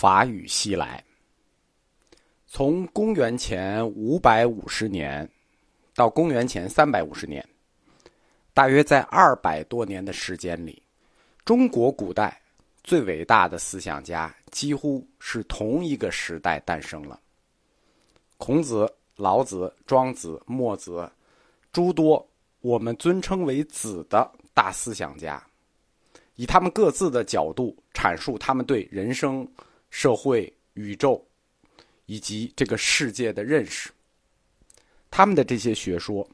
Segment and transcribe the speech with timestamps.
[0.00, 1.02] 法语西来。
[2.46, 5.28] 从公元前五百五十年
[5.92, 7.44] 到公元前三百五十年，
[8.54, 10.80] 大约在二百多年的时间里，
[11.44, 12.40] 中国古代
[12.84, 17.18] 最伟大的思想家几乎是同一个时代诞生了。
[18.36, 21.10] 孔子、老子、庄子、墨子，
[21.72, 22.24] 诸多
[22.60, 25.44] 我们尊称为“子”的大思想家，
[26.36, 29.44] 以他们各自的角度阐述他们对人生、
[29.90, 31.24] 社会、宇宙。
[32.10, 33.90] 以及这个世界的认识，
[35.10, 36.26] 他们的这些学说，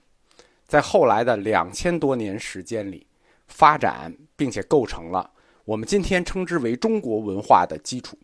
[0.68, 3.04] 在后来的两千多年时间里
[3.48, 5.28] 发展，并且构成了
[5.64, 8.16] 我们今天称之为中国文化的基础。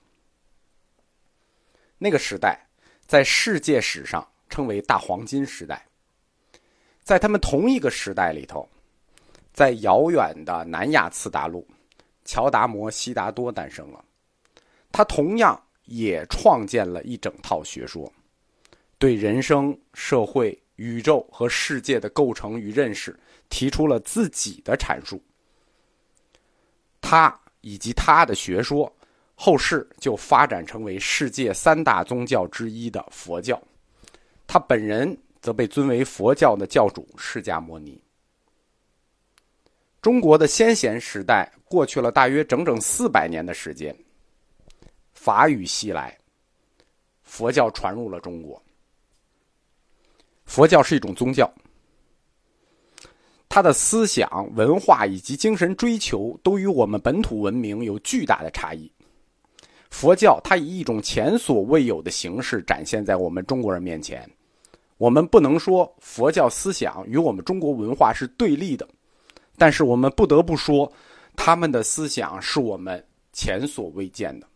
[1.98, 2.56] 那个时代
[3.04, 5.84] 在世界史上称为大黄金时代。
[7.02, 8.68] 在他们同一个时代里头，
[9.52, 11.66] 在遥远的南亚次大陆，
[12.24, 14.04] 乔达摩悉达多诞生了，
[14.92, 15.60] 他同样。
[15.92, 18.12] 也创建了一整套学说，
[18.96, 25.20] 对人生、社会、宇宙和世界的构成与认识提出了自己的阐述。
[27.00, 28.92] 他以及他的学说，
[29.34, 33.60] 后世就发展成为世界三大宗教之一的佛教。
[34.46, 38.00] 他本人则被尊为佛教的教主释迦牟尼。
[40.00, 43.92] 中国的先贤时代过去了大约整整四百年的时间。
[45.22, 46.16] 法语西来，
[47.22, 48.60] 佛教传入了中国。
[50.46, 51.52] 佛教是一种宗教，
[53.46, 58.90] 它的思想、文化以及精神追求都与我们本土文明有巨大的差异。
[59.90, 64.26] 佛教它以一种前所未有的形式展现在我们中国人面前。
[64.96, 68.88] 我们不能说佛教思想与我们中国文化是对立的，
[69.58, 70.90] 但是我们不得不说，
[71.36, 74.46] 他们的思想是我们前所未见的。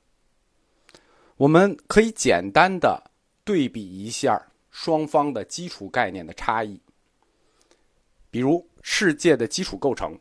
[1.37, 3.11] 我们可以简单的
[3.45, 4.41] 对比一下
[4.71, 6.81] 双方的基础概念的差异。
[8.31, 10.19] 比如，世界的基础构成，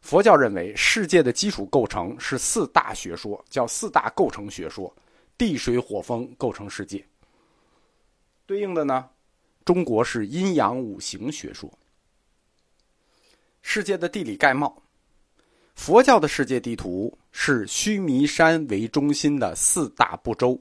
[0.00, 4.94] 佛教认为世界的基础构成是四大学说，叫四大构成学说，
[5.36, 7.04] 地水火风构成世界。
[8.46, 9.08] 对应的呢，
[9.64, 11.72] 中国是阴阳五行学说，
[13.62, 14.82] 世界的地理概貌。
[15.74, 20.58] 佛教的世界地图是须弥山为中心的四大部洲，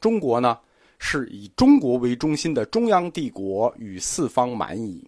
[0.00, 0.58] 中国呢
[0.98, 5.06] 是以中国为中心的中央帝国与四方蛮夷，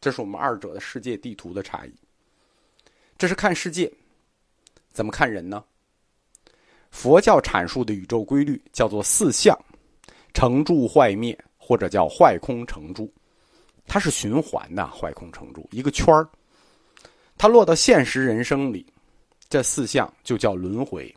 [0.00, 1.92] 这是我们二者的世界地图的差异。
[3.18, 3.92] 这是看世界，
[4.90, 5.62] 怎么看人呢？
[6.90, 9.54] 佛教阐述的宇宙规律叫做四象，
[10.32, 13.12] 成住坏灭，或者叫坏空成住，
[13.86, 16.26] 它是循环的，坏空成住一个圈儿。
[17.36, 18.86] 它落到现实人生里，
[19.48, 21.14] 这四项就叫轮回。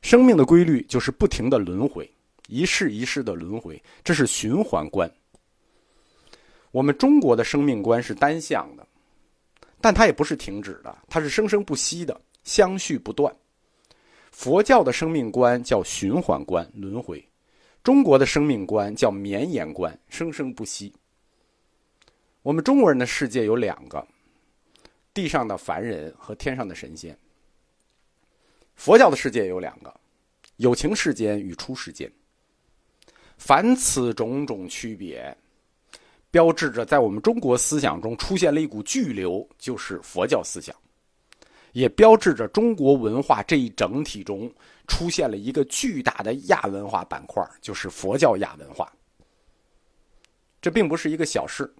[0.00, 2.08] 生命的规律就是不停的轮回，
[2.48, 5.10] 一世一世的轮回，这是循环观。
[6.70, 8.86] 我们中国的生命观是单向的，
[9.80, 13.34] 但它也不是停止的，它是生生不息的，相续不断。
[14.30, 17.18] 佛教的生命观叫循环观，轮回；
[17.84, 20.92] 中国的生命观叫绵延观，生生不息。
[22.42, 24.06] 我们中国人的世界有两个。
[25.14, 27.14] 地上的凡人和天上的神仙。
[28.74, 29.94] 佛教的世界有两个：
[30.56, 32.10] 有情世间与出世间。
[33.38, 35.36] 凡此种种区别，
[36.30, 40.74] 标志着在我们中国思想中出现了一股巨流，就是佛教思想；
[41.72, 44.52] 也标志着中国文化这一整体中
[44.86, 48.92] 出现了一个巨大的亚文化板块，就是佛教亚文化。
[50.60, 51.72] 这并不是一个小事。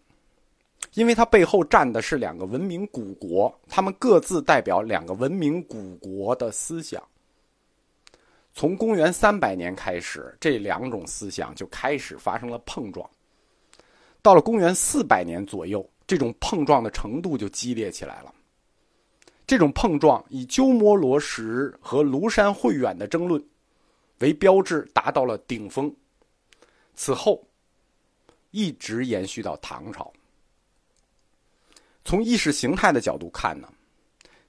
[0.94, 7.02] 因为它背后站的是两个文明古国，他们各自代表两个文明古国的思想。
[8.54, 13.08] 从公元三百年开始，这两种思想就开始发生了碰撞。
[14.20, 18.32] 到了公元四百年左右，这种碰撞的程度就激烈起来了。
[19.46, 23.42] 这种碰撞以鸠摩罗什和庐山慧远的争论
[24.18, 25.90] 为标志，达到了顶峰。
[26.94, 27.42] 此后，
[28.50, 30.12] 一直延续到唐朝。
[32.12, 33.66] 从意识形态的角度看呢，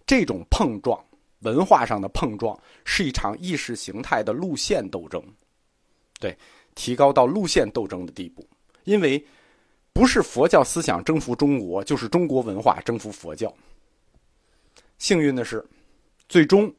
[0.06, 1.02] 这种碰撞，
[1.44, 5.24] 文化上的碰撞，是一场意识形态的路线斗争，
[6.20, 6.38] 对，
[6.76, 8.46] 提高到路线斗争的地步。
[8.84, 9.26] 因为
[9.94, 13.56] 不是佛教思想征服中国，就是中国文化征服佛教。
[14.98, 15.66] 幸运的是，
[16.28, 16.70] 最终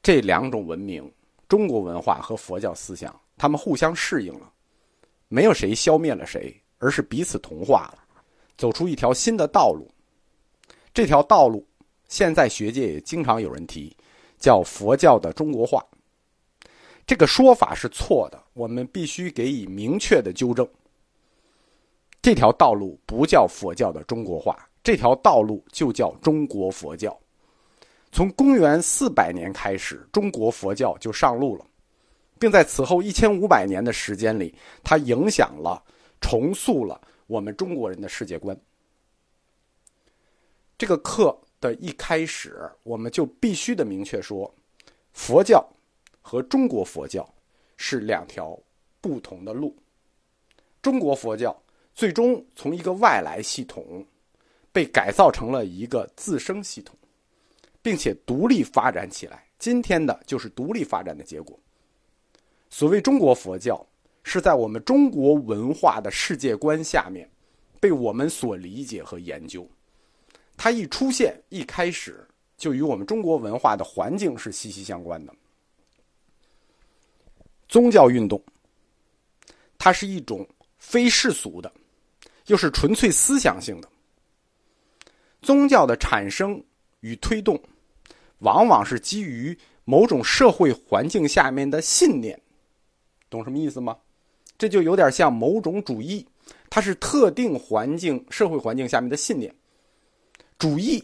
[0.00, 1.12] 这两种文明，
[1.48, 4.48] 中国文化和佛教思想，他们互相适应了，
[5.26, 8.05] 没有谁消灭了谁，而是彼此同化了。
[8.56, 9.90] 走出一条新的道路，
[10.94, 11.66] 这条道路
[12.08, 13.94] 现在学界也经常有人提，
[14.38, 15.84] 叫佛教的中国化，
[17.06, 20.66] 这个说法是错的，我们必须给予明确的纠正。
[22.22, 27.16] 这条道路不叫佛教的中国化，这条道路就叫中国佛教。
[28.10, 31.64] 从公元四百年开始，中国佛教就上路了，
[32.38, 35.82] 并在此后一千五百年的时间里，它影响了、
[36.20, 38.58] 重塑了我们中国人的世界观。
[40.78, 44.52] 这个课的一开始，我们就必须的明确说，
[45.12, 45.66] 佛教
[46.20, 47.28] 和中国佛教
[47.76, 48.58] 是两条
[49.00, 49.76] 不同的路。
[50.80, 51.56] 中国佛教。
[51.96, 54.04] 最终从一个外来系统
[54.70, 56.94] 被改造成了一个自生系统，
[57.80, 59.46] 并且独立发展起来。
[59.58, 61.58] 今天的就是独立发展的结果。
[62.68, 63.82] 所谓中国佛教，
[64.28, 67.30] 是在我们中国文化的世界观下面
[67.78, 69.64] 被我们所理解和研究。
[70.56, 72.26] 它一出现，一开始
[72.58, 75.32] 就与我们中国文化的环境是息息相关的。
[77.68, 78.42] 宗教运动，
[79.78, 80.44] 它是一种
[80.76, 81.72] 非世俗的。
[82.46, 83.88] 又是纯粹思想性的
[85.40, 86.62] 宗教的产生
[87.00, 87.60] 与推动，
[88.38, 92.40] 往往是基于某种社会环境下面的信念，
[93.30, 93.96] 懂什么意思吗？
[94.58, 96.26] 这就有点像某种主义，
[96.70, 99.54] 它是特定环境、社会环境下面的信念。
[100.58, 101.02] 主义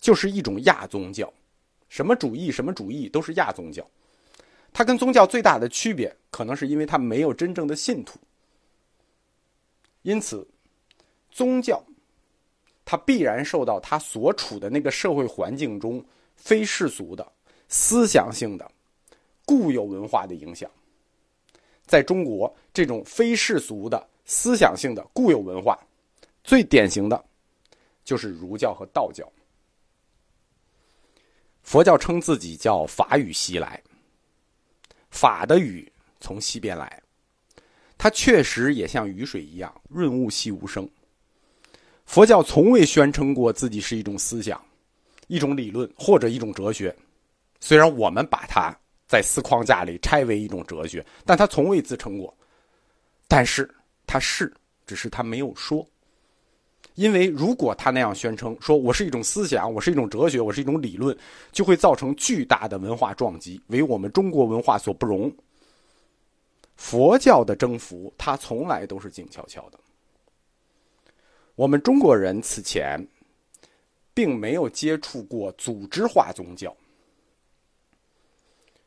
[0.00, 1.32] 就是一种亚宗教，
[1.88, 3.86] 什么主义、什么主义都是亚宗教。
[4.72, 8.18] 它跟宗教最大的区别，可能是因为它没有真正的信徒，
[10.02, 10.46] 因此。
[11.30, 11.84] 宗教，
[12.82, 16.02] 它必然受到它所处的那个社会环境中
[16.34, 17.30] 非世俗的
[17.68, 18.66] 思想性的
[19.44, 20.70] 固有文化的影响。
[21.86, 25.78] 在中国，这种非世俗的思想性的固有文化，
[26.42, 27.24] 最典型的，
[28.04, 29.26] 就是儒教和道教。
[31.62, 33.82] 佛教称自己叫法语西来，
[35.10, 35.90] 法的语
[36.20, 37.02] 从西边来，
[37.98, 40.88] 它确实也像雨水一样润物细无声。
[42.04, 44.64] 佛教从未宣称过自己是一种思想、
[45.26, 46.94] 一种理论或者一种哲学，
[47.58, 52.34] 虽然我们把它在四框架里拆为一种哲学，但他从未自称过。
[53.28, 53.68] 但是
[54.06, 54.52] 他是，
[54.86, 55.86] 只是他没有说。
[56.94, 61.16] 因为如果他那样宣称，说我是一种思想，我是一种哲学，我是一种理论，
[61.52, 65.30] 就会造成巨大的文化撞击，为我们中国文化所不容。
[66.76, 69.78] 佛教的征服，它从来都是静悄悄的。
[71.54, 72.98] 我们中国人此前
[74.14, 76.74] 并没有接触过组织化宗教，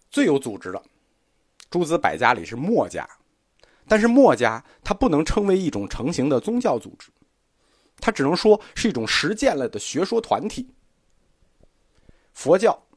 [0.10, 0.84] 最有组织的
[1.70, 3.08] 诸子百家里是墨家，
[3.88, 7.10] 但是墨家它不能称为一种成型的宗教组织，
[7.98, 10.70] 它只能说是一种实践了的学说团体。
[12.34, 12.88] 佛教，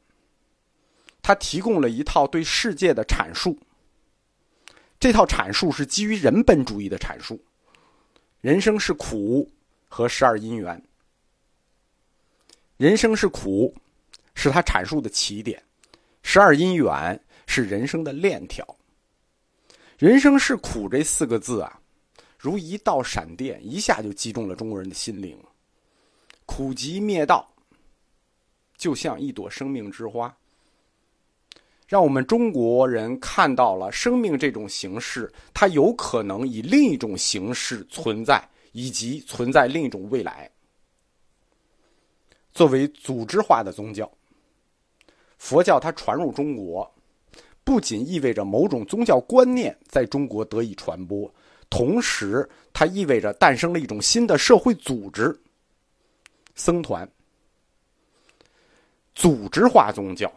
[1.21, 3.59] 它提供了一套对世界的阐述，
[4.99, 7.43] 这套阐述是基于人本主义的阐述，
[8.41, 9.49] 人生是苦。
[9.95, 10.83] 和十二因缘，
[12.77, 13.75] 人生是苦，
[14.33, 15.61] 是他阐述的起点；
[16.23, 18.65] 十二因缘是人生的链条。
[19.99, 21.79] 人生是苦这四个字啊，
[22.39, 25.37] 如一道闪电，一下就击中了中国人的心灵。
[26.47, 27.47] 苦集灭道，
[28.75, 30.35] 就像一朵生命之花，
[31.87, 38.43] 让我们中国人看到了生命这种形式，它有可能以另一种形式存在。
[38.75, 40.49] 以及存在另一种未来。
[42.51, 44.11] 作为组织化的宗教，
[45.43, 46.89] 佛教它传入中国，
[47.65, 51.29] 不仅意味着某种宗教观念在中国得以传播，
[51.69, 55.37] 同时它意味着诞生了一种新的社会组织——
[56.55, 57.05] 僧团。
[59.13, 60.31] 组织化宗教，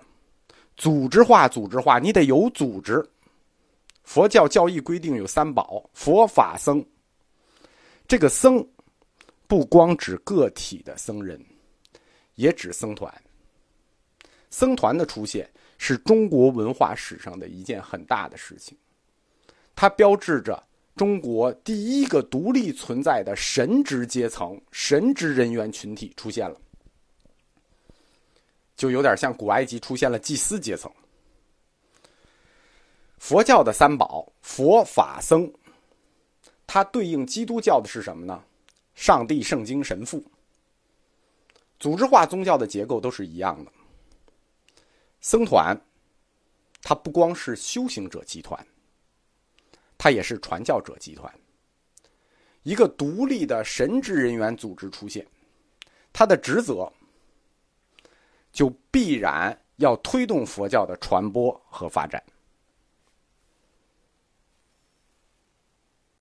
[0.76, 3.00] 组织化，组织化，你得有组织。
[4.02, 6.84] 佛教教义规定有三宝：佛法僧。
[8.08, 8.68] 这个僧，
[9.46, 11.40] 不光指个体的僧人，
[12.34, 13.08] 也指僧团。
[14.50, 18.76] 僧团的出现是中国文化史上的一件很大的事情，
[19.74, 20.62] 它标志着
[20.94, 26.58] 中国第一个独立存在的神职阶层、神职人员群体出现了，
[28.76, 30.90] 就有点像古埃及出现了祭司阶层。
[33.18, 35.52] 佛教的三宝：佛法僧。
[36.66, 38.42] 它对应基督教的是什么呢？
[38.94, 40.22] 上帝、圣经、神父。
[41.78, 43.70] 组织化宗教的结构都是一样的。
[45.26, 45.76] 僧团，
[46.82, 48.64] 它不光是修行者集团，
[49.98, 51.34] 它也是传教者集团。
[52.62, 55.26] 一个独立的神职人员组织出现，
[56.12, 56.92] 他的职责
[58.52, 62.22] 就必然要推动佛教的传播和发展。